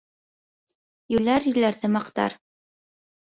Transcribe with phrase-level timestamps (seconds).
[1.15, 2.37] Йүләр йүләрҙе маҡтар.